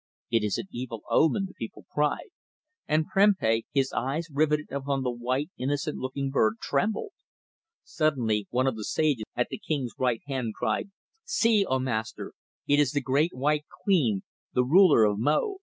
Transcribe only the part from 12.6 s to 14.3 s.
It is the Great White Queen,